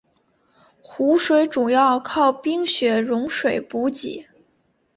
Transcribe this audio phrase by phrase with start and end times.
[0.81, 4.25] 湖水主要靠冰雪融水补给。